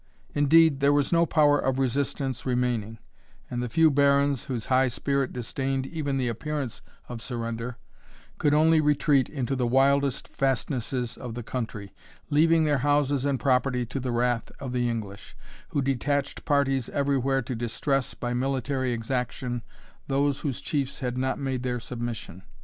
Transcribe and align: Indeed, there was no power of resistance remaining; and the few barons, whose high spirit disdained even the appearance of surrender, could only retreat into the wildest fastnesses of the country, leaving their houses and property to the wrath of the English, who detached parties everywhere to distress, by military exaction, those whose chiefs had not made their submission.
Indeed, 0.33 0.79
there 0.79 0.91
was 0.93 1.11
no 1.13 1.27
power 1.27 1.59
of 1.59 1.77
resistance 1.77 2.43
remaining; 2.43 2.97
and 3.51 3.61
the 3.61 3.69
few 3.69 3.91
barons, 3.91 4.45
whose 4.45 4.65
high 4.65 4.87
spirit 4.87 5.31
disdained 5.31 5.85
even 5.85 6.17
the 6.17 6.27
appearance 6.27 6.81
of 7.07 7.21
surrender, 7.21 7.77
could 8.39 8.51
only 8.51 8.81
retreat 8.81 9.29
into 9.29 9.55
the 9.55 9.67
wildest 9.67 10.27
fastnesses 10.27 11.17
of 11.17 11.35
the 11.35 11.43
country, 11.43 11.93
leaving 12.31 12.63
their 12.63 12.79
houses 12.79 13.25
and 13.25 13.39
property 13.39 13.85
to 13.85 13.99
the 13.99 14.11
wrath 14.11 14.49
of 14.59 14.73
the 14.73 14.89
English, 14.89 15.37
who 15.69 15.83
detached 15.83 16.45
parties 16.45 16.89
everywhere 16.89 17.43
to 17.43 17.53
distress, 17.53 18.15
by 18.15 18.33
military 18.33 18.93
exaction, 18.93 19.61
those 20.07 20.39
whose 20.39 20.61
chiefs 20.61 21.01
had 21.01 21.15
not 21.15 21.37
made 21.37 21.61
their 21.61 21.79
submission. 21.79 22.41